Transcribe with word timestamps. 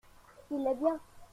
Il 0.49 0.65
est 0.65 0.73
bien. 0.73 0.99